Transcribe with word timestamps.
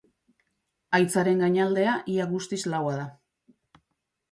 Haitzaren 0.99 1.43
gainaldea 1.45 1.95
ia 2.15 2.27
guztiz 2.33 2.61
laua 2.75 2.97
da. 3.03 3.07